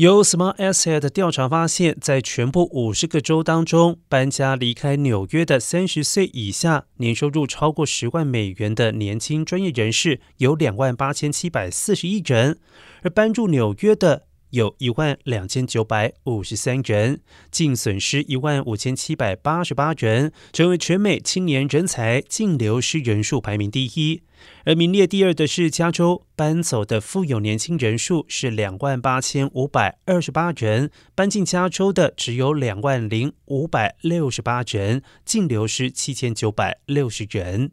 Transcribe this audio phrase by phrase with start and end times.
[0.00, 12.58] 由 Smart Asset 调查发现，在全部五十个州当中，搬家离开纽约的三十岁以下、年收入超过十万美元的年轻专业人士有两万八千七百四十一人，
[13.02, 14.29] 而搬入纽约的。
[14.50, 24.22] 有一万两千九百五十三人，净损失一万五千七百八十八人，成为全美青年人才净流失人数排名第一。
[24.64, 37.72] 而名列第二的是加州，搬走的富有年轻人数是两万八千五百二十八人，搬进加州的只有两万零五百六十八人，净流失七千九百六十人。